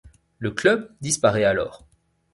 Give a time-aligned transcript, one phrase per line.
[0.39, 1.85] Le club disparait alors.